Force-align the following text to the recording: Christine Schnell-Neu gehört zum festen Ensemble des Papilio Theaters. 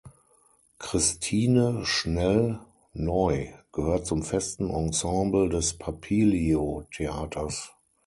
Christine 0.79 1.85
Schnell-Neu 1.85 3.49
gehört 3.71 4.07
zum 4.07 4.23
festen 4.23 4.71
Ensemble 4.71 5.47
des 5.47 5.75
Papilio 5.77 6.87
Theaters. 6.91 7.71